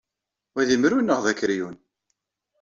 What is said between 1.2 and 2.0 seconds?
d akeryun?